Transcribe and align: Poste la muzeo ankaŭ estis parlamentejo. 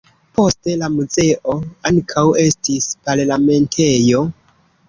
Poste 0.37 0.71
la 0.83 0.87
muzeo 0.93 1.57
ankaŭ 1.91 2.25
estis 2.47 2.89
parlamentejo. 3.11 4.27